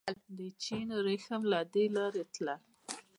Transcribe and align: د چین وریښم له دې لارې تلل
د 0.37 0.39
چین 0.63 0.87
وریښم 0.97 1.41
له 1.51 1.59
دې 1.73 1.85
لارې 1.95 2.23
تلل 2.33 2.61